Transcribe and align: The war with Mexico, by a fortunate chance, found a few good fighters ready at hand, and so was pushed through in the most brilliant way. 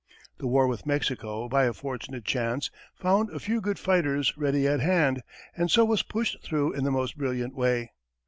The 0.39 0.47
war 0.47 0.65
with 0.65 0.87
Mexico, 0.87 1.47
by 1.47 1.65
a 1.65 1.73
fortunate 1.73 2.25
chance, 2.25 2.71
found 2.95 3.29
a 3.29 3.39
few 3.39 3.61
good 3.61 3.77
fighters 3.77 4.35
ready 4.35 4.67
at 4.67 4.79
hand, 4.79 5.21
and 5.55 5.69
so 5.69 5.85
was 5.85 6.01
pushed 6.01 6.41
through 6.41 6.73
in 6.73 6.83
the 6.83 6.89
most 6.89 7.19
brilliant 7.19 7.53
way. 7.55 7.91